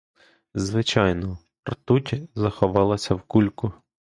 Звичайно, 0.53 1.37
ртуть 1.69 2.15
заховалася 2.35 3.15
в 3.15 3.21
кульку. 3.21 3.73